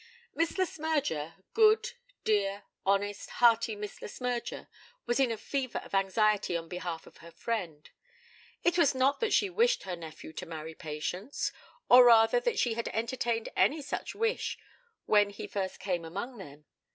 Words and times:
Miss 0.33 0.57
Le 0.57 0.65
Smyrger 0.65 1.35
good, 1.53 1.91
dear, 2.23 2.63
honest, 2.87 3.29
hearty 3.33 3.75
Miss 3.75 4.01
Le 4.01 4.07
Smyrger, 4.07 4.67
was 5.05 5.19
in 5.19 5.31
a 5.31 5.37
fever 5.37 5.77
of 5.77 5.93
anxiety 5.93 6.57
on 6.57 6.67
behalf 6.67 7.05
of 7.05 7.17
her 7.17 7.29
friend. 7.29 7.87
It 8.63 8.79
was 8.79 8.95
not 8.95 9.19
that 9.19 9.31
she 9.31 9.47
wished 9.47 9.83
her 9.83 9.95
nephew 9.95 10.33
to 10.33 10.47
marry 10.47 10.73
Patience, 10.73 11.51
or 11.87 12.03
rather 12.05 12.39
that 12.39 12.57
she 12.57 12.73
had 12.73 12.87
entertained 12.87 13.49
any 13.55 13.83
such 13.83 14.15
wish 14.15 14.57
when 15.05 15.29
he 15.29 15.45
first 15.45 15.79
came 15.79 16.03
among 16.03 16.39
them. 16.39 16.65